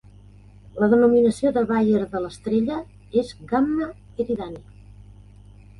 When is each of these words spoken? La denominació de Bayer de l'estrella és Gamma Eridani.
La 0.83 0.87
denominació 0.93 1.51
de 1.57 1.63
Bayer 1.73 2.01
de 2.15 2.23
l'estrella 2.25 2.81
és 3.25 3.33
Gamma 3.53 3.93
Eridani. 4.25 4.63